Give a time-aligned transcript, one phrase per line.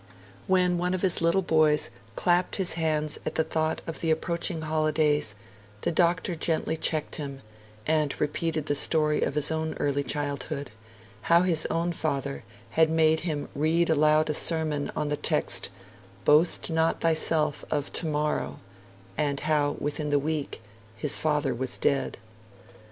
[0.47, 4.61] When one of his little boys clapped his hands at the thought of the approaching
[4.63, 5.35] holidays,
[5.81, 7.43] the Doctor gently checked him,
[7.85, 10.71] and repeated the story of his own early childhood;
[11.29, 15.69] how his own father had made him read aloud a sermon on the text
[16.25, 18.57] 'Boast not thyself of tomorrow";
[19.19, 20.63] and how, within the week,
[20.95, 22.17] his father was dead.